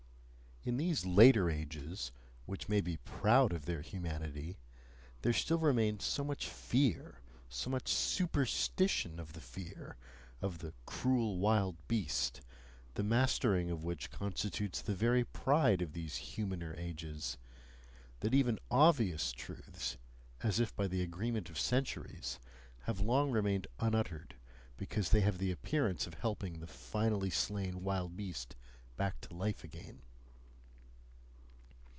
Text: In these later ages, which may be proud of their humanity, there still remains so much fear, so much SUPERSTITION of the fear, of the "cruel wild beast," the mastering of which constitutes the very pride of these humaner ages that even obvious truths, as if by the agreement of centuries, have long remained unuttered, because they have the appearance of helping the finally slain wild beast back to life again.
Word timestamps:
In 0.63 0.77
these 0.77 1.07
later 1.07 1.49
ages, 1.49 2.11
which 2.45 2.69
may 2.69 2.81
be 2.81 2.97
proud 2.97 3.51
of 3.51 3.65
their 3.65 3.81
humanity, 3.81 4.59
there 5.23 5.33
still 5.33 5.57
remains 5.57 6.03
so 6.03 6.23
much 6.23 6.47
fear, 6.47 7.19
so 7.49 7.71
much 7.71 7.91
SUPERSTITION 7.91 9.19
of 9.19 9.33
the 9.33 9.41
fear, 9.41 9.95
of 10.39 10.59
the 10.59 10.75
"cruel 10.85 11.39
wild 11.39 11.77
beast," 11.87 12.41
the 12.93 13.01
mastering 13.01 13.71
of 13.71 13.83
which 13.83 14.11
constitutes 14.11 14.83
the 14.83 14.93
very 14.93 15.23
pride 15.23 15.81
of 15.81 15.93
these 15.93 16.35
humaner 16.35 16.75
ages 16.77 17.39
that 18.19 18.35
even 18.35 18.59
obvious 18.69 19.31
truths, 19.31 19.97
as 20.43 20.59
if 20.59 20.75
by 20.75 20.85
the 20.87 21.01
agreement 21.01 21.49
of 21.49 21.59
centuries, 21.59 22.37
have 22.81 22.99
long 22.99 23.31
remained 23.31 23.65
unuttered, 23.79 24.35
because 24.77 25.09
they 25.09 25.21
have 25.21 25.39
the 25.39 25.49
appearance 25.49 26.05
of 26.05 26.13
helping 26.13 26.59
the 26.59 26.67
finally 26.67 27.31
slain 27.31 27.81
wild 27.83 28.15
beast 28.15 28.55
back 28.95 29.19
to 29.21 29.33
life 29.35 29.63
again. 29.63 30.03